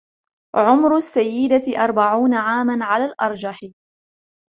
[0.55, 3.59] عمر السيدة أربعون عامًا على الأرجح.